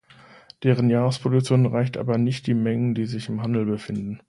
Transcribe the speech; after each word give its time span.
Deren 0.63 0.89
Jahresproduktion 0.89 1.65
erreicht 1.65 1.95
aber 1.95 2.17
nicht 2.17 2.47
die 2.47 2.55
Mengen, 2.55 2.95
die 2.95 3.05
sich 3.05 3.29
im 3.29 3.43
Handel 3.43 3.67
befinden. 3.67 4.17